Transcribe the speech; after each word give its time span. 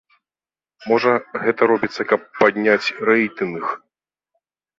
Можа 0.91 1.11
гэта 1.43 1.61
робіцца, 1.73 2.01
каб 2.13 2.19
падняць 2.41 2.87
рэйтынг? 3.11 3.63